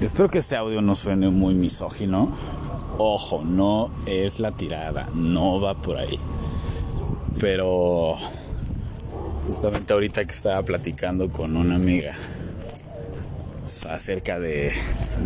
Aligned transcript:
Espero 0.00 0.28
que 0.28 0.38
este 0.38 0.54
audio 0.54 0.80
no 0.80 0.94
suene 0.94 1.28
muy 1.28 1.54
misógino. 1.54 2.32
Ojo, 2.98 3.42
no 3.44 3.90
es 4.06 4.38
la 4.38 4.52
tirada, 4.52 5.08
no 5.12 5.60
va 5.60 5.74
por 5.74 5.96
ahí. 5.96 6.16
Pero 7.40 8.16
justamente 9.48 9.92
ahorita 9.92 10.24
que 10.24 10.32
estaba 10.32 10.62
platicando 10.62 11.28
con 11.30 11.56
una 11.56 11.74
amiga 11.74 12.14
acerca 13.90 14.38
de, 14.38 14.72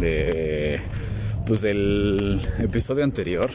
de 0.00 0.80
pues 1.46 1.60
del 1.60 2.40
episodio 2.58 3.04
anterior, 3.04 3.50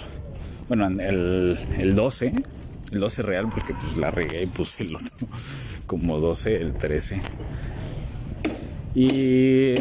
bueno, 0.67 0.87
el, 0.87 1.57
el 1.79 1.95
12, 1.95 2.33
el 2.91 2.99
12 2.99 3.21
real 3.23 3.49
porque 3.49 3.73
pues 3.73 3.97
la 3.97 4.11
regué 4.11 4.43
y 4.43 4.47
puse 4.47 4.83
el 4.83 4.95
otro 4.95 5.27
como 5.87 6.19
12, 6.19 6.57
el 6.57 6.73
13. 6.73 7.21
Y 8.93 9.75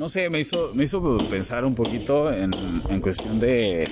no 0.00 0.08
sé, 0.08 0.30
me 0.30 0.40
hizo, 0.40 0.70
me 0.72 0.84
hizo 0.84 1.18
pensar 1.28 1.62
un 1.66 1.74
poquito 1.74 2.32
en, 2.32 2.50
en 2.88 3.00
cuestión 3.02 3.38
de, 3.38 3.84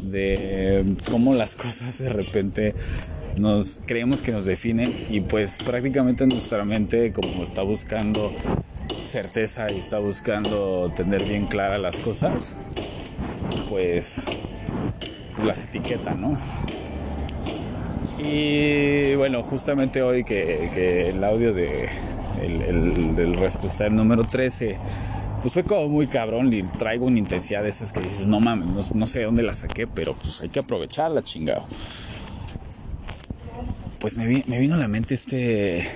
de 0.00 0.94
cómo 1.10 1.34
las 1.34 1.56
cosas 1.56 1.98
de 1.98 2.08
repente 2.08 2.72
nos 3.36 3.80
creemos 3.84 4.22
que 4.22 4.30
nos 4.30 4.44
definen 4.44 4.94
y 5.10 5.20
pues 5.22 5.56
prácticamente 5.56 6.24
nuestra 6.24 6.64
mente 6.64 7.12
como 7.12 7.42
está 7.42 7.62
buscando 7.62 8.32
certeza 9.08 9.72
y 9.72 9.80
está 9.80 9.98
buscando 9.98 10.92
tener 10.94 11.24
bien 11.24 11.46
claras 11.46 11.82
las 11.82 11.96
cosas, 11.96 12.52
pues 13.68 14.22
las 15.44 15.64
etiqueta, 15.64 16.14
¿no? 16.14 16.38
Y 18.22 19.16
bueno, 19.16 19.42
justamente 19.42 20.00
hoy 20.00 20.22
que, 20.22 21.08
el 21.08 21.24
audio 21.24 21.52
de 21.52 21.88
el, 22.40 23.34
respuesta 23.36 23.84
del 23.84 23.94
número 23.94 24.24
13 24.24 24.78
pues 25.40 25.54
fue 25.54 25.62
como 25.62 25.88
muy 25.88 26.08
cabrón 26.08 26.52
y 26.52 26.62
traigo 26.62 27.06
una 27.06 27.18
intensidad 27.18 27.62
de 27.62 27.68
esas 27.68 27.92
que 27.92 28.00
dices, 28.00 28.26
no 28.26 28.40
mames, 28.40 28.92
no, 28.94 29.06
sé 29.06 29.20
de 29.20 29.24
dónde 29.26 29.44
la 29.44 29.54
saqué, 29.54 29.86
pero 29.86 30.14
pues 30.14 30.40
hay 30.40 30.48
que 30.48 30.58
aprovecharla, 30.58 31.22
chingado. 31.22 31.64
Pues 34.00 34.16
me, 34.16 34.26
vino 34.26 34.74
a 34.74 34.78
la 34.78 34.88
mente 34.88 35.14
este, 35.14 35.86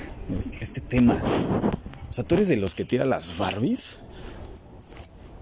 este 0.61 0.81
tema. 0.81 1.21
O 2.09 2.13
sea, 2.13 2.25
¿tú 2.25 2.37
eres 2.37 2.47
de 2.49 2.57
los 2.57 2.75
que 2.75 2.85
tira 2.85 3.05
las 3.05 3.37
Barbies? 3.37 3.99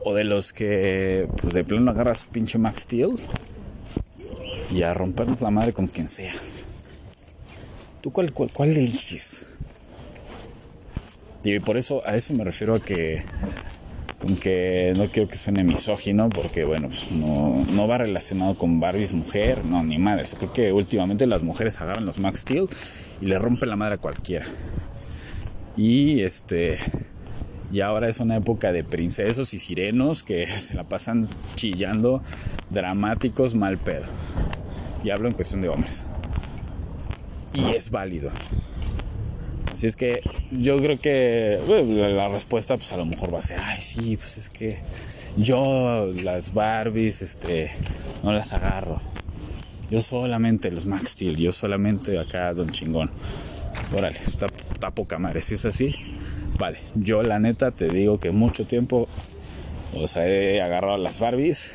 ¿O 0.02 0.14
de 0.14 0.24
los 0.24 0.54
que, 0.54 1.28
pues 1.40 1.52
de 1.52 1.64
plano 1.64 1.90
agarras 1.90 2.20
su 2.20 2.28
pinche 2.30 2.58
Max 2.58 2.84
Steel? 2.84 3.16
Y 4.72 4.82
a 4.82 4.94
rompernos 4.94 5.42
la 5.42 5.50
madre 5.50 5.74
con 5.74 5.88
quien 5.88 6.08
sea. 6.08 6.32
¿Tú 8.00 8.10
cuál, 8.12 8.32
cuál, 8.32 8.50
cuál 8.50 8.70
eliges? 8.70 9.46
Y 11.42 11.58
por 11.60 11.76
eso, 11.76 12.02
a 12.06 12.16
eso 12.16 12.34
me 12.34 12.44
refiero 12.44 12.74
a 12.74 12.80
que 12.80 13.22
con 14.20 14.36
que 14.36 14.92
no 14.96 15.06
quiero 15.06 15.28
que 15.28 15.36
suene 15.36 15.64
misógino, 15.64 16.28
porque 16.28 16.64
bueno, 16.64 16.88
pues 16.88 17.10
no, 17.10 17.64
no, 17.72 17.88
va 17.88 17.98
relacionado 17.98 18.54
con 18.54 18.78
Barbies 18.78 19.14
mujer, 19.14 19.64
no, 19.64 19.82
ni 19.82 19.96
madres. 19.96 20.36
Creo 20.38 20.52
que 20.52 20.72
últimamente 20.72 21.26
las 21.26 21.42
mujeres 21.42 21.80
agarran 21.80 22.04
los 22.04 22.18
Max 22.18 22.40
Steel 22.40 22.68
y 23.22 23.26
le 23.26 23.38
rompen 23.38 23.70
la 23.70 23.76
madre 23.76 23.94
a 23.94 23.98
cualquiera. 23.98 24.46
Y 25.76 26.20
este. 26.20 26.78
Y 27.72 27.80
ahora 27.80 28.08
es 28.08 28.18
una 28.18 28.36
época 28.36 28.72
de 28.72 28.84
princesos 28.84 29.54
y 29.54 29.58
sirenos 29.58 30.22
que 30.22 30.46
se 30.46 30.74
la 30.74 30.84
pasan 30.84 31.28
chillando, 31.54 32.22
dramáticos, 32.68 33.54
mal 33.54 33.78
pedo. 33.78 34.04
Y 35.02 35.10
hablo 35.10 35.28
en 35.28 35.34
cuestión 35.34 35.62
de 35.62 35.70
hombres. 35.70 36.04
Y 37.54 37.70
es 37.70 37.90
válido. 37.90 38.30
Así 39.80 39.86
es 39.86 39.96
que 39.96 40.20
yo 40.50 40.76
creo 40.76 40.98
que 40.98 41.58
la 41.88 42.28
respuesta 42.28 42.76
pues 42.76 42.92
a 42.92 42.98
lo 42.98 43.06
mejor 43.06 43.32
va 43.34 43.38
a 43.38 43.42
ser, 43.42 43.58
ay 43.60 43.80
sí, 43.80 44.18
pues 44.18 44.36
es 44.36 44.50
que 44.50 44.76
yo 45.38 46.12
las 46.22 46.52
Barbies 46.52 47.22
este 47.22 47.70
no 48.22 48.30
las 48.30 48.52
agarro. 48.52 48.96
Yo 49.90 50.02
solamente 50.02 50.70
los 50.70 50.84
Max 50.84 51.12
Steel, 51.12 51.38
yo 51.38 51.50
solamente 51.50 52.18
acá 52.18 52.52
Don 52.52 52.68
Chingón. 52.68 53.10
Órale, 53.96 54.18
está, 54.18 54.48
está 54.70 54.90
poca 54.90 55.18
madre, 55.18 55.40
si 55.40 55.54
es 55.54 55.64
así, 55.64 55.94
vale. 56.58 56.78
Yo 56.94 57.22
la 57.22 57.38
neta 57.38 57.70
te 57.70 57.88
digo 57.88 58.20
que 58.20 58.32
mucho 58.32 58.66
tiempo 58.66 59.08
o 59.94 60.06
sea, 60.06 60.28
he 60.28 60.60
agarrado 60.60 60.98
las 60.98 61.20
Barbies 61.20 61.72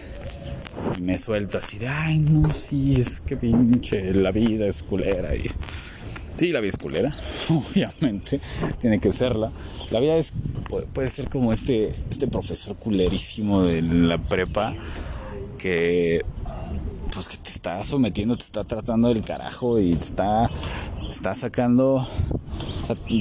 y 0.96 1.02
me 1.02 1.18
suelto 1.18 1.58
así 1.58 1.80
de, 1.80 1.88
ay 1.88 2.20
no, 2.20 2.54
sí, 2.54 3.02
es 3.02 3.20
que 3.20 3.36
pinche 3.36 4.14
la 4.14 4.32
vida 4.32 4.68
es 4.68 4.84
culera 4.84 5.36
y 5.36 5.50
Sí, 6.38 6.52
la 6.52 6.60
vida 6.60 6.72
es 6.72 6.78
culera, 6.78 7.16
obviamente, 7.50 8.42
tiene 8.80 9.00
que 9.00 9.14
serla. 9.14 9.52
La 9.90 10.02
vida 10.02 10.18
es, 10.18 10.34
puede, 10.94 11.10
ser 11.10 11.30
como 11.30 11.54
este, 11.54 11.88
este 11.88 12.28
profesor 12.28 12.76
culerísimo 12.76 13.64
de 13.64 13.82
la 13.82 14.18
prepa 14.18 14.74
que, 15.58 16.26
pues 17.14 17.30
que 17.30 17.38
te 17.38 17.50
está 17.50 17.82
sometiendo, 17.86 18.36
te 18.36 18.44
está 18.44 18.66
tratando 18.66 19.08
del 19.08 19.24
carajo 19.24 19.80
y 19.80 19.96
te 19.96 20.04
está, 20.04 20.50
está 21.10 21.34
sacando, 21.34 22.06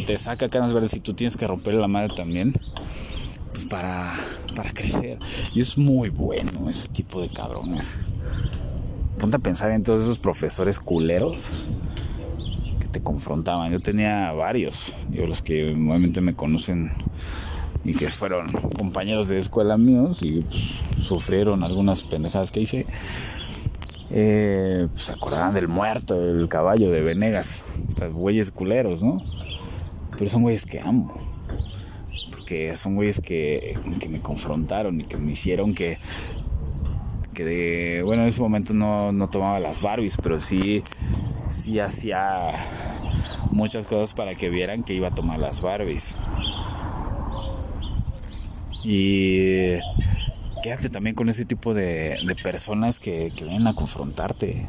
te 0.07 0.19
saca 0.19 0.49
canas 0.49 0.73
verdes 0.73 0.95
y 0.95 1.01
tú 1.01 1.15
tienes 1.15 1.37
que 1.37 1.47
romper 1.47 1.75
la 1.75 1.87
madre 1.87 2.13
también, 2.17 2.53
pues 3.53 3.65
para, 3.67 4.13
para 4.57 4.73
crecer. 4.73 5.21
Y 5.55 5.61
es 5.61 5.79
muy 5.79 6.09
bueno 6.09 6.69
ese 6.69 6.89
tipo 6.89 7.23
de 7.23 7.29
cabrones. 7.29 7.97
Ponte 9.21 9.37
a 9.37 9.41
pensar 9.41 9.71
en 9.71 9.85
todos 9.85 10.03
esos 10.03 10.19
profesores 10.19 10.81
culeros 10.81 11.53
confrontaban. 13.05 13.71
Yo 13.71 13.79
tenía 13.79 14.33
varios, 14.33 14.93
yo 15.11 15.27
los 15.27 15.43
que 15.43 15.73
normalmente 15.73 16.21
me 16.21 16.35
conocen 16.35 16.91
y 17.85 17.95
que 17.95 18.09
fueron 18.09 18.51
compañeros 18.51 19.29
de 19.29 19.39
escuela 19.39 19.77
míos 19.77 20.23
y 20.23 20.41
pues, 20.41 20.81
sufrieron 21.01 21.63
algunas 21.63 22.03
pendejadas 22.03 22.51
que 22.51 22.61
hice. 22.61 22.87
Eh, 24.11 24.89
pues 24.93 25.11
acordaban 25.11 25.55
del 25.55 25.69
muerto, 25.69 26.21
el 26.21 26.49
caballo 26.49 26.91
de 26.91 27.03
Venegas, 27.03 27.63
o 28.01 28.11
güeyes 28.11 28.51
culeros, 28.51 29.03
¿no? 29.03 29.23
Pero 30.19 30.31
son 30.31 30.43
güeyes 30.43 30.65
que 30.67 30.81
amo. 30.81 31.15
Porque 32.31 32.77
son 32.77 32.95
güeyes 32.95 33.21
que, 33.21 33.79
que 34.01 34.09
me 34.09 34.21
confrontaron 34.21 35.01
y 35.01 35.05
que 35.05 35.17
me 35.17 35.33
hicieron 35.33 35.75
que, 35.75 35.99
que 37.35 37.45
de, 37.45 38.03
bueno, 38.05 38.23
en 38.23 38.29
ese 38.29 38.41
momento 38.41 38.73
no, 38.73 39.13
no 39.13 39.29
tomaba 39.29 39.59
las 39.61 39.83
Barbies, 39.83 40.17
pero 40.23 40.41
sí 40.41 40.83
sí 41.49 41.79
hacía 41.79 42.51
muchas 43.51 43.87
cosas 43.87 44.15
para 44.15 44.35
que 44.35 44.51
vieran 44.51 44.83
que 44.83 44.95
iba 44.95 45.09
a 45.09 45.15
tomar 45.15 45.39
las 45.39 45.61
Barbies. 45.61 46.15
Y 48.85 49.79
quédate 50.63 50.91
también 50.91 51.17
con 51.17 51.29
ese 51.29 51.45
tipo 51.45 51.75
de, 51.75 52.19
personas 52.43 53.01
que, 53.01 53.33
vienen 53.37 53.67
a 53.67 53.75
confrontarte. 53.75 54.69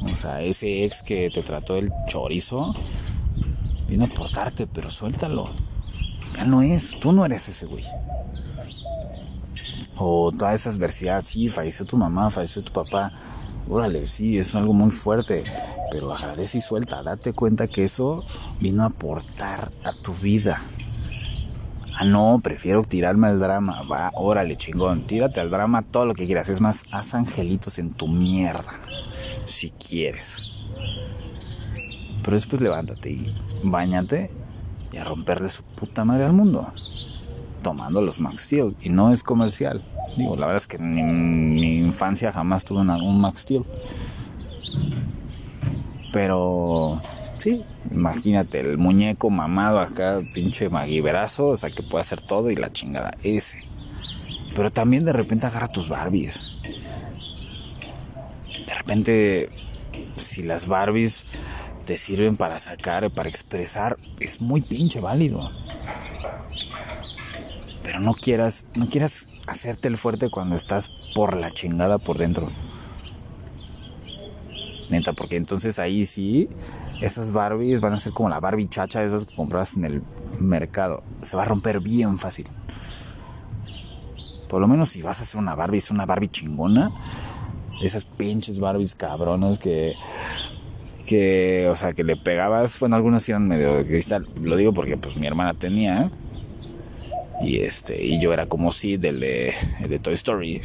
O 0.00 0.16
sea, 0.16 0.42
ese 0.42 0.84
ex 0.84 1.02
que 1.02 1.30
te 1.30 1.42
trató 1.42 1.76
el 1.76 1.90
chorizo, 2.06 2.74
vino 3.88 4.04
a 4.04 4.08
portarte, 4.08 4.66
pero 4.66 4.90
suéltalo. 4.90 5.50
Ya 6.36 6.44
no 6.44 6.62
es, 6.62 7.00
tú 7.00 7.12
no 7.12 7.24
eres 7.24 7.48
ese 7.48 7.66
güey. 7.66 7.84
O 9.96 10.30
todas 10.30 10.60
esas 10.60 10.76
adversidades, 10.76 11.26
sí, 11.28 11.48
falleció 11.48 11.86
tu 11.86 11.96
mamá, 11.96 12.30
falleció 12.30 12.62
tu 12.62 12.72
papá 12.72 13.12
órale, 13.68 14.06
sí, 14.06 14.38
es 14.38 14.54
algo 14.54 14.72
muy 14.72 14.90
fuerte, 14.90 15.42
pero 15.90 16.12
agradece 16.12 16.58
y 16.58 16.60
suelta, 16.60 17.02
date 17.02 17.32
cuenta 17.32 17.68
que 17.68 17.84
eso 17.84 18.24
vino 18.60 18.82
a 18.82 18.86
aportar 18.86 19.70
a 19.84 19.92
tu 19.92 20.12
vida. 20.14 20.60
Ah, 21.98 22.04
no, 22.04 22.40
prefiero 22.42 22.82
tirarme 22.82 23.28
al 23.28 23.40
drama. 23.40 23.82
Va, 23.82 24.10
órale, 24.14 24.56
chingón, 24.56 25.06
tírate 25.06 25.40
al 25.40 25.50
drama 25.50 25.80
todo 25.82 26.04
lo 26.04 26.14
que 26.14 26.26
quieras. 26.26 26.50
Es 26.50 26.60
más, 26.60 26.84
haz 26.92 27.14
angelitos 27.14 27.78
en 27.78 27.90
tu 27.90 28.06
mierda, 28.06 28.72
si 29.46 29.70
quieres. 29.70 30.52
Pero 32.22 32.36
después 32.36 32.60
levántate 32.60 33.10
y 33.10 33.34
bañate 33.64 34.30
y 34.92 34.98
a 34.98 35.04
romperle 35.04 35.48
su 35.48 35.62
puta 35.62 36.04
madre 36.04 36.24
al 36.24 36.32
mundo 36.32 36.70
tomando 37.66 38.00
los 38.00 38.20
Max 38.20 38.44
Steel 38.44 38.76
y 38.80 38.90
no 38.90 39.12
es 39.12 39.24
comercial. 39.24 39.82
Digo, 40.16 40.36
la 40.36 40.46
verdad 40.46 40.62
es 40.62 40.68
que 40.68 40.76
en 40.76 41.52
mi, 41.52 41.78
infancia 41.78 42.30
jamás 42.30 42.64
tuve 42.64 42.78
un 42.78 43.20
Max 43.20 43.40
Steel. 43.40 43.64
Pero 46.12 47.02
sí, 47.38 47.64
imagínate 47.90 48.60
el 48.60 48.78
muñeco 48.78 49.30
mamado 49.30 49.80
acá, 49.80 50.20
pinche 50.32 50.68
maguiberazo, 50.68 51.48
o 51.48 51.56
sea 51.56 51.70
que 51.70 51.82
puede 51.82 52.02
hacer 52.02 52.20
todo 52.20 52.52
y 52.52 52.54
la 52.54 52.70
chingada 52.70 53.10
ese. 53.24 53.58
Pero 54.54 54.70
también 54.70 55.04
de 55.04 55.12
repente 55.12 55.46
agarra 55.46 55.66
tus 55.66 55.88
Barbies. 55.88 56.58
De 58.64 58.74
repente, 58.74 59.50
si 60.12 60.44
las 60.44 60.68
Barbies 60.68 61.24
te 61.84 61.98
sirven 61.98 62.36
para 62.36 62.60
sacar, 62.60 63.10
para 63.10 63.28
expresar, 63.28 63.98
es 64.20 64.40
muy 64.40 64.60
pinche 64.60 65.00
válido 65.00 65.50
no 67.98 68.14
quieras, 68.14 68.64
no 68.74 68.86
quieras 68.86 69.28
hacerte 69.46 69.88
el 69.88 69.96
fuerte 69.96 70.30
cuando 70.30 70.56
estás 70.56 70.88
por 71.14 71.36
la 71.36 71.50
chingada 71.50 71.98
por 71.98 72.18
dentro. 72.18 72.46
Neta, 74.90 75.12
porque 75.12 75.36
entonces 75.36 75.78
ahí 75.78 76.06
sí, 76.06 76.48
esas 77.00 77.32
Barbies 77.32 77.80
van 77.80 77.92
a 77.92 78.00
ser 78.00 78.12
como 78.12 78.28
la 78.28 78.40
Barbie 78.40 78.68
chacha, 78.68 79.02
esas 79.02 79.26
que 79.26 79.34
compras 79.34 79.76
en 79.76 79.84
el 79.84 80.02
mercado. 80.38 81.02
Se 81.22 81.36
va 81.36 81.42
a 81.42 81.46
romper 81.46 81.80
bien 81.80 82.18
fácil. 82.18 82.46
Por 84.48 84.60
lo 84.60 84.68
menos 84.68 84.90
si 84.90 85.02
vas 85.02 85.20
a 85.20 85.24
hacer 85.24 85.40
una 85.40 85.54
Barbie, 85.54 85.78
es 85.78 85.90
una 85.90 86.06
Barbie 86.06 86.28
chingona. 86.28 86.92
Esas 87.82 88.04
pinches 88.04 88.60
Barbies 88.60 88.94
cabronas 88.94 89.58
que 89.58 89.94
que, 91.06 91.68
o 91.70 91.76
sea, 91.76 91.94
que 91.94 92.04
le 92.04 92.16
pegabas, 92.16 92.78
bueno, 92.78 92.96
algunas 92.96 93.26
eran 93.28 93.48
medio 93.48 93.76
de 93.76 93.86
cristal, 93.86 94.28
lo 94.42 94.56
digo 94.56 94.74
porque 94.74 94.96
pues 94.96 95.16
mi 95.16 95.26
hermana 95.26 95.54
tenía, 95.54 96.10
y 97.40 97.58
este, 97.58 98.02
y 98.02 98.20
yo 98.20 98.32
era 98.32 98.46
como 98.46 98.72
si 98.72 98.96
del 98.96 99.20
de, 99.20 99.54
de 99.88 99.98
Toy 99.98 100.14
Story, 100.14 100.62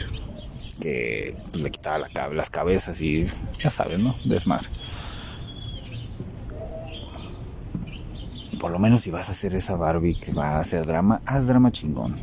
que 0.79 1.35
pues 1.51 1.63
le 1.63 1.71
quitaba 1.71 2.07
la, 2.13 2.29
las 2.29 2.49
cabezas 2.49 2.99
y 3.01 3.27
ya 3.59 3.69
sabes, 3.69 3.99
¿no? 3.99 4.15
Desmar. 4.25 4.61
Por 8.59 8.71
lo 8.71 8.79
menos 8.79 9.01
si 9.01 9.09
vas 9.09 9.27
a 9.29 9.31
hacer 9.31 9.55
esa 9.55 9.75
Barbie 9.75 10.13
que 10.13 10.33
va 10.33 10.57
a 10.57 10.59
hacer 10.59 10.85
drama, 10.85 11.21
haz 11.25 11.47
drama 11.47 11.71
chingón. 11.71 12.15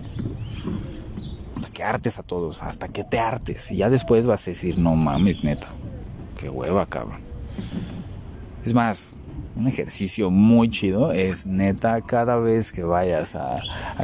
Hasta 1.56 1.68
que 1.70 1.82
hartes 1.82 2.18
a 2.18 2.22
todos, 2.22 2.62
hasta 2.62 2.88
que 2.88 3.02
te 3.02 3.18
hartes. 3.18 3.70
Y 3.72 3.78
ya 3.78 3.90
después 3.90 4.24
vas 4.24 4.46
a 4.46 4.50
decir, 4.52 4.78
no 4.78 4.94
mames, 4.94 5.42
neta. 5.42 5.68
Qué 6.38 6.48
hueva, 6.48 6.86
cabrón. 6.86 7.20
Es 8.64 8.72
más, 8.72 9.04
un 9.58 9.66
ejercicio 9.66 10.30
muy 10.30 10.70
chido 10.70 11.10
es 11.10 11.44
neta 11.46 12.00
cada 12.00 12.36
vez 12.36 12.70
que 12.70 12.84
vayas 12.84 13.34
a, 13.34 13.58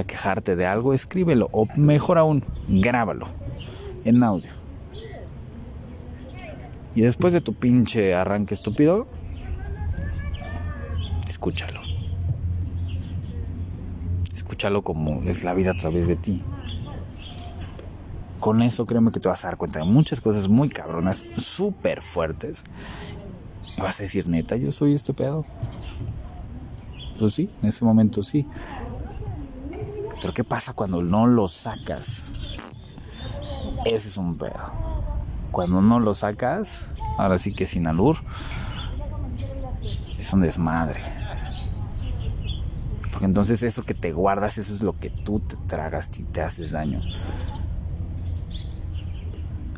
quejarte 0.04 0.56
de 0.56 0.66
algo, 0.66 0.92
escríbelo 0.92 1.48
o 1.52 1.66
mejor 1.76 2.18
aún, 2.18 2.44
grábalo 2.66 3.28
en 4.04 4.22
audio. 4.24 4.50
Y 6.96 7.02
después 7.02 7.32
de 7.32 7.40
tu 7.40 7.54
pinche 7.54 8.14
arranque 8.14 8.54
estúpido, 8.54 9.06
escúchalo. 11.28 11.80
Escúchalo 14.34 14.82
como 14.82 15.22
es 15.22 15.44
la 15.44 15.54
vida 15.54 15.70
a 15.70 15.74
través 15.74 16.08
de 16.08 16.16
ti. 16.16 16.42
Con 18.40 18.60
eso 18.60 18.86
créeme 18.86 19.12
que 19.12 19.20
te 19.20 19.28
vas 19.28 19.44
a 19.44 19.48
dar 19.48 19.56
cuenta 19.56 19.78
de 19.78 19.84
muchas 19.84 20.20
cosas 20.20 20.48
muy 20.48 20.68
cabronas, 20.68 21.24
súper 21.38 22.02
fuertes 22.02 22.64
vas 23.79 24.00
a 24.00 24.03
decir, 24.05 24.29
neta, 24.29 24.56
yo 24.56 24.73
soy 24.73 24.94
este 24.94 25.15
pedo. 25.15 25.44
Pues 27.19 27.35
sí, 27.35 27.50
en 27.62 27.69
ese 27.69 27.85
momento 27.85 28.23
sí. 28.23 28.47
Pero 30.21 30.32
¿qué 30.32 30.44
pasa 30.44 30.73
cuando 30.73 31.03
no 31.03 31.26
lo 31.26 31.49
sacas? 31.49 32.23
Ese 33.85 34.09
es 34.09 34.17
un 34.17 34.37
pedo. 34.37 34.73
Cuando 35.50 35.82
no 35.82 36.00
lo 36.00 36.15
sacas, 36.15 36.87
ahora 37.19 37.38
sí 37.38 37.53
que 37.53 37.67
sin 37.67 37.87
alur, 37.87 38.17
es 40.19 40.32
un 40.32 40.41
desmadre. 40.41 41.00
Porque 43.12 43.26
entonces 43.26 43.62
eso 43.62 43.85
que 43.85 43.94
te 43.94 44.12
guardas, 44.12 44.59
eso 44.59 44.73
es 44.73 44.82
lo 44.82 44.93
que 44.93 45.11
tú 45.11 45.41
te 45.41 45.56
tragas 45.69 46.11
y 46.19 46.25
te 46.25 46.41
haces 46.41 46.73
daño 46.73 47.00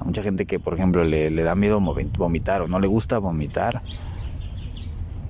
mucha 0.06 0.22
gente 0.22 0.46
que, 0.46 0.60
por 0.60 0.74
ejemplo, 0.74 1.04
le, 1.04 1.30
da 1.30 1.54
miedo 1.54 1.80
vomitar 1.80 2.62
o 2.62 2.68
no 2.68 2.78
le 2.78 2.86
gusta 2.86 3.18
vomitar. 3.18 3.82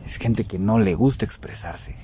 Es 0.05 0.17
gente 0.17 0.44
que 0.44 0.58
no 0.58 0.78
le 0.78 0.94
gusta 0.94 1.25
expresarse. 1.25 1.96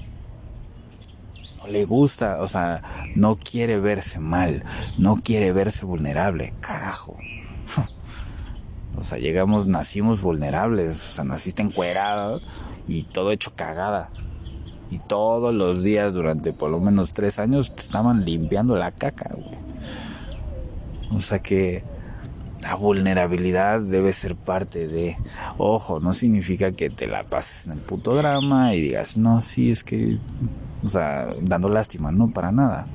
No 1.59 1.69
le 1.69 1.85
gusta, 1.85 2.41
o 2.41 2.49
sea, 2.49 2.83
no 3.15 3.37
quiere 3.37 3.79
verse 3.79 4.19
mal, 4.19 4.65
no 4.99 5.17
quiere 5.17 5.53
verse 5.53 5.85
vulnerable. 5.85 6.55
Carajo. 6.61 7.17
O 8.95 9.03
sea, 9.03 9.17
llegamos, 9.17 9.67
nacimos 9.69 10.21
vulnerables, 10.21 11.03
o 11.03 11.09
sea, 11.09 11.25
naciste 11.25 11.63
encuerado 11.63 12.43
y 12.87 13.05
todo 13.05 13.33
hecho 13.33 13.55
cagada. 13.57 14.11
Y 14.91 14.99
todos 14.99 15.55
los 15.55 15.83
días 15.83 16.13
durante 16.13 16.53
por 16.53 16.71
lo 16.71 16.79
menos 16.79 17.15
tres 17.15 17.39
años 17.39 17.75
te 17.75 17.81
estaban 17.81 18.27
limpiando 18.27 18.77
la 18.77 18.91
caca, 18.93 19.31
güey. 19.35 19.57
O 21.11 21.23
sea 21.23 21.39
que 21.39 21.83
la 22.63 22.77
vulnerabilidad 22.77 23.81
debe 23.81 24.13
ser 24.13 24.37
parte 24.37 24.87
de, 24.87 25.17
ojo, 25.59 25.99
no 25.99 26.15
significa 26.15 26.73
que 26.73 26.91
te 26.91 27.09
la 27.09 27.25
pases 27.25 27.67
en 27.67 27.73
el 27.73 27.79
puto 27.81 28.15
drama 28.15 28.75
y 28.75 28.81
digas, 28.81 29.17
no, 29.17 29.41
sí, 29.41 29.71
es 29.71 29.83
que, 29.83 30.19
o 30.85 30.89
sea, 30.89 31.35
dando 31.41 31.69
lástima, 31.69 32.13
no, 32.13 32.29
para 32.29 32.53
nada. 32.53 32.87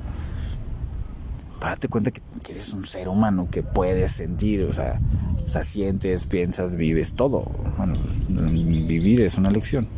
Para 1.60 1.72
darte 1.72 1.90
cuenta 1.90 2.12
que, 2.12 2.22
eres 2.50 2.72
un 2.72 2.86
ser 2.86 3.10
humano 3.10 3.50
que 3.52 3.62
puedes 3.62 4.14
sentir, 4.14 4.64
o 4.64 4.72
sea, 4.72 5.02
o 5.46 5.50
sea, 5.50 5.66
sientes, 5.66 6.26
piensas, 6.26 6.76
vives 6.76 7.14
todo. 7.14 7.44
Bueno, 7.78 7.96
vivir 8.30 9.22
es 9.22 9.38
una 9.38 9.50
lección. 9.50 9.90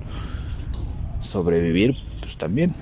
Sobrevivir, 1.19 1.95
pues 2.21 2.37
también. 2.37 2.73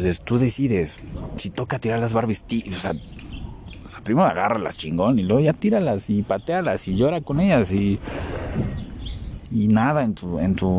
Entonces 0.00 0.22
tú 0.24 0.38
decides 0.38 0.96
si 1.36 1.50
toca 1.50 1.78
tirar 1.78 1.98
las 1.98 2.14
Barbies, 2.14 2.42
o 2.42 2.80
sea, 2.80 2.92
o 3.84 3.88
sea, 3.90 4.00
primero 4.00 4.26
agárralas 4.26 4.78
chingón 4.78 5.18
y 5.18 5.24
luego 5.24 5.40
ya 5.42 5.52
tíralas 5.52 6.08
y 6.08 6.22
patealas 6.22 6.88
y 6.88 6.96
llora 6.96 7.20
con 7.20 7.38
ellas 7.38 7.70
y 7.70 7.98
y 9.50 9.68
nada 9.68 10.02
en 10.02 10.14
tu 10.14 10.38
en 10.38 10.54
tu 10.54 10.70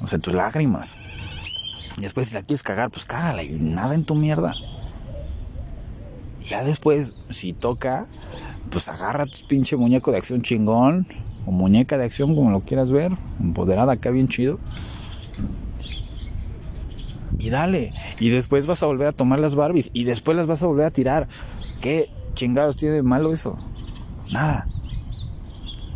o 0.00 0.06
sea, 0.06 0.16
en 0.16 0.22
tus 0.22 0.32
lágrimas. 0.32 0.94
Y 1.98 2.04
después 2.04 2.28
si 2.28 2.34
la 2.34 2.40
quieres 2.40 2.62
cagar, 2.62 2.90
pues 2.90 3.04
cágala 3.04 3.42
y 3.42 3.50
nada 3.60 3.94
en 3.94 4.04
tu 4.04 4.14
mierda. 4.14 4.54
Ya 6.48 6.64
después, 6.64 7.12
si 7.28 7.52
toca, 7.52 8.06
pues 8.70 8.88
agarra 8.88 9.26
tu 9.26 9.46
pinche 9.46 9.76
muñeco 9.76 10.10
de 10.10 10.16
acción 10.16 10.40
chingón 10.40 11.06
o 11.44 11.50
muñeca 11.50 11.98
de 11.98 12.06
acción 12.06 12.34
como 12.34 12.50
lo 12.50 12.62
quieras 12.62 12.90
ver, 12.90 13.12
empoderada 13.38 13.92
acá 13.92 14.10
bien 14.10 14.26
chido 14.26 14.58
y 17.38 17.50
dale. 17.50 17.92
Y 18.18 18.30
después 18.30 18.66
vas 18.66 18.82
a 18.82 18.86
volver 18.86 19.08
a 19.08 19.12
tomar 19.12 19.38
las 19.38 19.54
Barbies 19.54 19.90
y 19.92 20.04
después 20.04 20.36
las 20.36 20.46
vas 20.46 20.62
a 20.62 20.66
volver 20.66 20.86
a 20.86 20.90
tirar. 20.90 21.28
¿Qué 21.80 22.10
chingados 22.34 22.76
tiene 22.76 22.96
de 22.96 23.02
malo 23.02 23.32
eso? 23.32 23.56
Nada. 24.32 24.68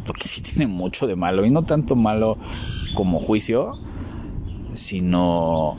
Lo 0.06 0.12
que 0.12 0.28
sí 0.28 0.40
tiene 0.40 0.66
mucho 0.66 1.06
de 1.06 1.14
malo, 1.14 1.44
y 1.44 1.50
no 1.50 1.62
tanto 1.62 1.94
malo 1.94 2.36
como 2.94 3.20
juicio, 3.20 3.74
sino, 4.74 5.76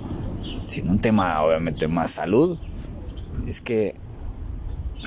sino 0.68 0.92
un 0.92 1.00
tema 1.00 1.42
obviamente 1.42 1.88
más 1.88 2.12
salud, 2.12 2.58
es 3.48 3.62
que 3.62 3.96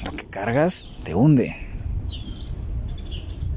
lo 0.05 0.13
que 0.13 0.27
cargas 0.27 0.91
te 1.05 1.15
hunde. 1.15 1.57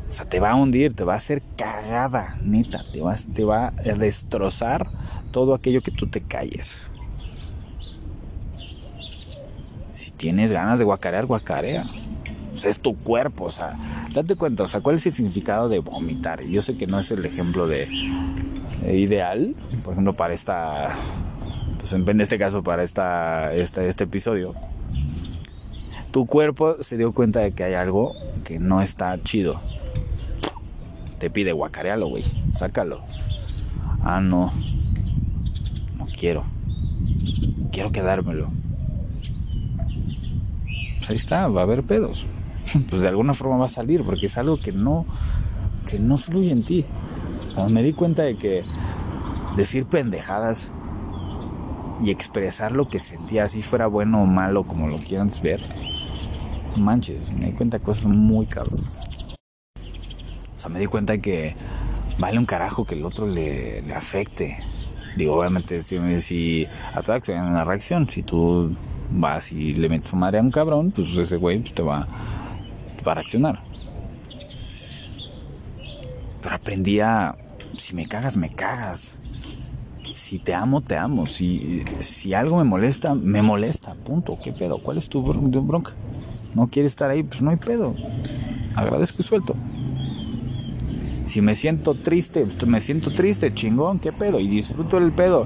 O 0.10 0.14
sea, 0.14 0.26
te 0.30 0.40
va 0.40 0.52
a 0.52 0.56
hundir, 0.56 0.94
te 0.94 1.04
va 1.04 1.14
a 1.14 1.18
hacer 1.18 1.42
cagada, 1.58 2.38
neta, 2.42 2.84
te 2.92 3.02
va, 3.02 3.16
te 3.16 3.44
va 3.44 3.68
a 3.68 3.94
destrozar 3.94 4.88
todo 5.38 5.54
aquello 5.54 5.84
que 5.84 5.92
tú 5.92 6.08
te 6.08 6.22
calles. 6.22 6.80
Si 9.92 10.10
tienes 10.10 10.52
ganas 10.52 10.80
de 10.80 10.86
guacarear, 10.86 11.28
guacarea. 11.28 11.84
O 12.56 12.58
sea, 12.58 12.72
es 12.72 12.80
tu 12.80 12.96
cuerpo, 12.96 13.44
o 13.44 13.52
sea, 13.52 13.78
date 14.16 14.36
cuenta, 14.36 14.64
o 14.64 14.68
sea, 14.68 14.82
¿cuál 14.82 14.96
es 14.96 15.06
el 15.06 15.14
significado 15.14 15.70
de 15.70 15.78
vomitar? 15.78 16.44
Yo 16.44 16.64
sé 16.64 16.76
que 16.76 16.88
no 16.88 17.00
es 17.00 17.12
el 17.12 17.24
ejemplo 17.24 17.68
de, 17.68 17.88
ideal, 18.92 19.54
por 19.84 19.94
ejemplo, 19.94 20.14
para 20.14 20.34
esta, 20.34 20.90
pues 21.78 21.94
en 21.94 22.20
este 22.20 22.40
caso, 22.40 22.64
para 22.64 22.82
esta, 22.82 23.52
este, 23.52 23.88
este 23.90 24.06
episodio. 24.06 24.56
Tu 26.10 26.26
cuerpo 26.26 26.82
se 26.82 26.98
dio 26.98 27.12
cuenta 27.12 27.42
de 27.42 27.52
que 27.52 27.64
hay 27.64 27.76
algo 27.76 28.16
que 28.44 28.58
no 28.58 28.82
está 28.82 29.20
chido. 29.20 29.62
Te 31.20 31.30
pide 31.30 31.52
guacarealo, 31.52 32.08
güey, 32.08 32.24
sácalo. 32.56 33.04
Ah, 34.02 34.20
no, 34.20 34.52
quiero. 36.18 36.44
Quiero 37.72 37.92
quedármelo. 37.92 38.50
Pues 40.98 41.10
ahí 41.10 41.16
está, 41.16 41.48
va 41.48 41.62
a 41.62 41.64
haber 41.64 41.84
pedos. 41.84 42.26
Pues 42.90 43.02
de 43.02 43.08
alguna 43.08 43.34
forma 43.34 43.56
va 43.56 43.68
a 43.68 43.70
salir, 43.70 44.04
porque 44.04 44.26
es 44.26 44.38
algo 44.38 44.58
que 44.58 44.74
no, 44.74 45.06
que 45.90 46.00
no 46.00 46.18
fluye 46.18 46.52
en 46.52 46.64
ti. 46.64 46.84
Cuando 47.56 47.74
me 47.74 47.82
di 47.82 47.94
cuenta 47.94 48.24
de 48.24 48.36
que 48.36 48.66
decir 49.56 49.86
pendejadas 49.86 50.68
y 52.04 52.12
expresar 52.12 52.74
lo 52.74 52.86
que 52.86 53.00
sentía, 53.00 53.46
así 53.46 53.62
fuera 53.62 53.88
bueno 53.88 54.22
o 54.22 54.26
malo, 54.26 54.66
como 54.66 54.90
lo 54.90 54.98
quieran 54.98 55.32
ver, 55.42 55.62
manches, 56.76 57.32
me 57.32 57.46
di 57.46 57.52
cuenta 57.54 57.78
de 57.78 57.84
cosas 57.86 58.08
muy 58.08 58.48
cabronas. 58.48 59.00
O 60.58 60.60
sea, 60.60 60.70
me 60.70 60.80
di 60.80 60.88
cuenta 60.88 61.14
de 61.14 61.22
que 61.22 61.56
vale 62.20 62.38
un 62.38 62.46
carajo 62.46 62.84
que 62.84 62.96
el 62.96 63.06
otro 63.06 63.28
le, 63.28 63.82
le 63.82 63.96
afecte 63.96 64.58
Digo, 65.18 65.36
obviamente, 65.40 65.82
si, 65.82 65.98
si 66.22 66.68
en 67.28 67.42
una 67.42 67.64
reacción, 67.64 68.08
si 68.08 68.22
tú 68.22 68.72
vas 69.10 69.52
y 69.52 69.74
le 69.74 69.90
metes 69.90 70.14
madre 70.14 70.38
a 70.38 70.42
un 70.42 70.52
cabrón, 70.52 70.92
pues 70.92 71.16
ese 71.18 71.38
güey 71.38 71.60
pues, 71.60 71.74
te, 71.74 71.82
va, 71.82 72.08
a 73.04 73.14
reaccionar. 73.16 73.60
Pero 76.44 76.56
aprendí 76.56 77.00
a, 77.00 77.36
si 77.76 77.96
me 77.96 78.06
cagas, 78.06 78.38
me 78.38 78.52
cagas. 78.52 79.14
Si 80.14 80.38
te 80.38 80.54
amo, 80.54 80.82
te 80.82 80.96
amo. 80.96 81.26
Si, 81.26 81.84
si 82.00 82.36
algo 82.36 82.58
me 82.58 82.64
molesta, 82.64 83.16
me 83.16 83.42
molesta. 83.42 83.96
Punto. 83.96 84.38
¿Qué 84.42 84.54
pedo? 84.54 84.78
¿Cuál 84.78 84.98
es 85.00 85.10
tu 85.10 85.24
bronca? 85.24 85.94
No 86.54 86.68
quieres 86.68 86.92
estar 86.92 87.10
ahí, 87.10 87.24
pues 87.24 87.42
no 87.42 87.50
hay 87.50 87.58
pedo. 87.58 87.96
Agradezco 88.76 89.22
y 89.22 89.26
suelto. 89.26 89.56
Si 91.28 91.42
me 91.42 91.56
siento 91.56 91.94
triste, 91.94 92.46
pues, 92.46 92.66
me 92.66 92.80
siento 92.80 93.12
triste, 93.12 93.54
chingón, 93.54 94.00
qué 94.00 94.14
pedo, 94.14 94.40
y 94.40 94.48
disfruto 94.48 94.98
el 94.98 95.12
pedo. 95.12 95.46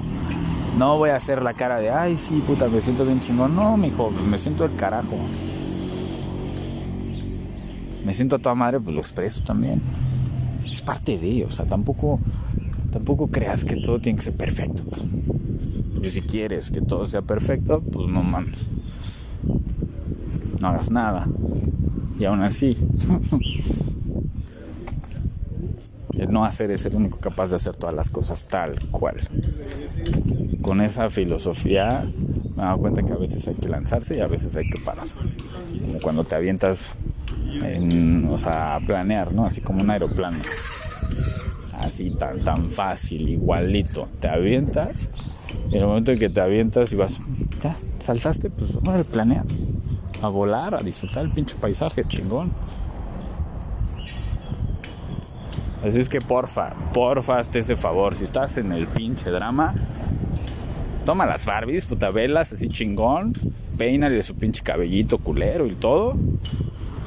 No 0.78 0.96
voy 0.96 1.10
a 1.10 1.16
hacer 1.16 1.42
la 1.42 1.54
cara 1.54 1.78
de, 1.78 1.90
ay, 1.90 2.16
sí, 2.16 2.42
puta, 2.46 2.68
me 2.68 2.80
siento 2.80 3.04
bien 3.04 3.20
chingón. 3.20 3.56
No, 3.56 3.76
mijo, 3.76 4.12
me 4.30 4.38
siento 4.38 4.64
el 4.64 4.74
carajo. 4.76 5.16
Me 8.06 8.14
siento 8.14 8.36
a 8.36 8.38
toda 8.38 8.54
madre, 8.54 8.80
pues 8.80 8.94
lo 8.94 9.00
expreso 9.00 9.42
también. 9.42 9.82
Es 10.70 10.82
parte 10.82 11.18
de, 11.18 11.28
ello, 11.28 11.46
o 11.48 11.52
sea, 11.52 11.66
tampoco, 11.66 12.20
tampoco 12.92 13.26
creas 13.26 13.64
que 13.64 13.76
todo 13.76 14.00
tiene 14.00 14.18
que 14.18 14.24
ser 14.24 14.36
perfecto. 14.36 14.84
Y 16.00 16.08
si 16.08 16.22
quieres 16.22 16.70
que 16.70 16.80
todo 16.80 17.06
sea 17.06 17.22
perfecto, 17.22 17.80
pues 17.80 18.08
no 18.08 18.22
mames. 18.22 18.66
No 20.60 20.68
hagas 20.68 20.92
nada. 20.92 21.26
Y 22.18 22.24
aún 22.24 22.42
así, 22.42 22.76
el 26.22 26.32
no 26.32 26.44
hacer 26.44 26.70
es 26.70 26.86
el 26.86 26.94
único 26.94 27.18
capaz 27.18 27.50
de 27.50 27.56
hacer 27.56 27.74
todas 27.76 27.94
las 27.94 28.10
cosas 28.10 28.44
tal 28.46 28.78
cual. 28.90 29.16
Con 30.62 30.80
esa 30.80 31.10
filosofía 31.10 32.06
me 32.56 32.62
he 32.62 32.66
dado 32.66 32.78
cuenta 32.78 33.02
que 33.02 33.12
a 33.12 33.16
veces 33.16 33.46
hay 33.48 33.54
que 33.54 33.68
lanzarse 33.68 34.16
y 34.16 34.20
a 34.20 34.26
veces 34.26 34.54
hay 34.56 34.68
que 34.68 34.78
parar. 34.80 35.06
Como 35.84 36.00
cuando 36.00 36.24
te 36.24 36.34
avientas, 36.34 36.90
en, 37.62 38.26
o 38.28 38.38
sea, 38.38 38.76
a 38.76 38.80
planear, 38.80 39.32
¿no? 39.32 39.46
Así 39.46 39.60
como 39.60 39.82
un 39.82 39.90
aeroplano. 39.90 40.38
Así 41.72 42.10
tan, 42.10 42.40
tan 42.40 42.70
fácil, 42.70 43.28
igualito. 43.28 44.04
Te 44.20 44.28
avientas 44.28 45.08
y 45.70 45.76
en 45.76 45.82
el 45.82 45.88
momento 45.88 46.12
en 46.12 46.18
que 46.18 46.28
te 46.28 46.40
avientas 46.40 46.92
y 46.92 46.96
vas, 46.96 47.18
ya, 47.62 47.74
saltaste, 48.00 48.50
pues 48.50 48.72
vamos 48.74 49.06
a 49.06 49.10
planear. 49.10 49.44
A 50.22 50.28
volar, 50.28 50.74
a 50.74 50.82
disfrutar 50.82 51.24
el 51.24 51.30
pinche 51.30 51.56
paisaje, 51.60 52.04
chingón. 52.06 52.52
Así 55.84 55.98
es 55.98 56.08
que 56.08 56.20
porfa, 56.20 56.74
porfa, 56.92 57.38
hazte 57.38 57.58
ese 57.58 57.76
favor. 57.76 58.14
Si 58.14 58.24
estás 58.24 58.56
en 58.56 58.70
el 58.72 58.86
pinche 58.86 59.30
drama, 59.30 59.74
toma 61.04 61.26
las 61.26 61.44
Barbies, 61.44 61.86
puta 61.86 62.10
velas, 62.10 62.52
así 62.52 62.68
chingón. 62.68 63.32
Peínale 63.76 64.22
su 64.22 64.36
pinche 64.36 64.62
cabellito 64.62 65.18
culero 65.18 65.66
y 65.66 65.74
todo. 65.74 66.16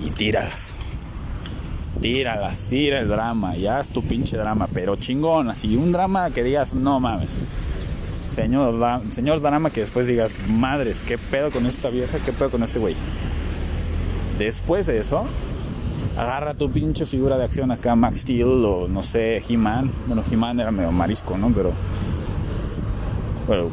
Y 0.05 0.09
tíralas. 0.09 0.73
Tíralas, 2.01 2.67
tira 2.67 2.99
el 2.99 3.07
drama. 3.07 3.55
Ya 3.55 3.79
es 3.79 3.89
tu 3.89 4.03
pinche 4.03 4.35
drama, 4.35 4.67
pero 4.73 4.97
chingón. 4.97 5.49
Así 5.49 5.77
un 5.77 5.93
drama 5.93 6.31
que 6.31 6.43
digas, 6.43 6.75
no 6.75 6.99
mames. 6.99 7.39
Señor, 8.29 9.01
señor 9.11 9.39
drama 9.39 9.69
que 9.69 9.81
después 9.81 10.07
digas, 10.07 10.33
madres, 10.49 11.01
¿qué 11.07 11.17
pedo 11.17 11.51
con 11.51 11.65
esta 11.65 11.89
vieja? 11.89 12.17
¿Qué 12.25 12.33
pedo 12.33 12.51
con 12.51 12.63
este 12.63 12.79
güey? 12.79 12.95
Después 14.37 14.87
de 14.87 14.97
eso, 14.99 15.25
agarra 16.17 16.53
tu 16.53 16.69
pinche 16.71 17.05
figura 17.05 17.37
de 17.37 17.43
acción 17.43 17.71
acá, 17.71 17.95
Max 17.95 18.21
Steel 18.21 18.65
o 18.65 18.87
no 18.87 19.03
sé, 19.03 19.43
He-Man. 19.47 19.91
Bueno, 20.07 20.23
He-Man 20.29 20.59
era 20.59 20.71
medio 20.71 20.91
marisco, 20.91 21.37
¿no? 21.37 21.51
Pero, 21.53 21.71
bueno, 23.47 23.69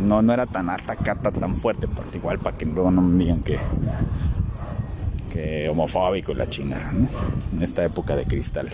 No, 0.00 0.22
no 0.22 0.32
era 0.32 0.46
tan 0.46 0.68
atacata, 0.68 1.30
tan 1.30 1.54
fuerte, 1.54 1.86
pero 1.86 2.08
igual 2.14 2.38
para 2.40 2.56
que 2.56 2.66
luego 2.66 2.90
no 2.90 3.02
me 3.02 3.22
digan 3.22 3.42
que, 3.42 3.58
que 5.32 5.68
homofóbico 5.68 6.34
la 6.34 6.48
chingada, 6.48 6.92
¿no? 6.92 7.06
En 7.52 7.62
esta 7.62 7.84
época 7.84 8.16
de 8.16 8.24
cristal. 8.24 8.68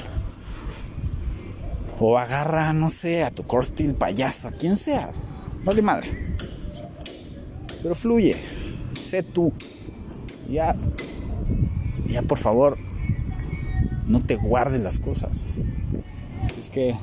O 1.99 2.19
agarra, 2.19 2.73
no 2.73 2.91
sé, 2.91 3.25
a 3.25 3.31
tu 3.31 3.43
core 3.43 3.67
steel 3.67 3.95
payaso, 3.95 4.49
a 4.49 4.53
quien 4.53 4.77
sea. 4.77 5.11
Vale 5.65 5.83
madre. 5.83 6.37
Pero 7.83 7.95
fluye. 7.95 8.37
Sé 9.03 9.23
tú. 9.23 9.53
Ya 10.49 10.75
ya 12.17 12.23
por 12.23 12.39
favor, 12.39 12.79
no 14.07 14.21
te 14.21 14.37
guardes 14.37 14.83
las 14.83 14.99
cosas. 14.99 15.43
Es 16.57 16.71
que... 16.71 16.95